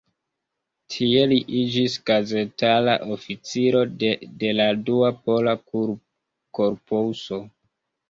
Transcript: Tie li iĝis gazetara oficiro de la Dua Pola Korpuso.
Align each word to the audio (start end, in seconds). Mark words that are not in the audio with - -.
Tie 0.93 1.25
li 1.33 1.37
iĝis 1.59 1.97
gazetara 2.11 2.97
oficiro 3.17 3.85
de 4.07 4.57
la 4.63 4.69
Dua 4.91 5.15
Pola 5.23 5.57
Korpuso. 5.71 7.45